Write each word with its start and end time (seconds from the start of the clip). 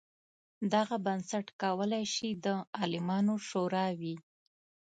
دغه 0.73 0.95
بنسټ 1.05 1.45
کولای 1.61 2.05
شي 2.13 2.29
د 2.45 2.47
عالمانو 2.79 3.35
شورا 3.47 3.87
وي. 3.99 4.15